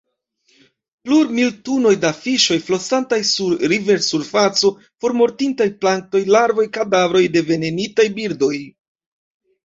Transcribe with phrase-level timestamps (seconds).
[1.07, 4.71] Plurmil tunoj da fiŝoj flosantaj sur riversurfaco;
[5.05, 8.55] formortintaj planktoj, larvoj; kadavroj de venenitaj birdoj.